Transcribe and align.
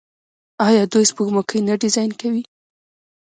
آیا 0.67 0.83
دوی 0.91 1.05
سپوږمکۍ 1.09 1.59
نه 1.67 1.73
ډیزاین 1.81 2.11
کوي؟ 2.21 2.41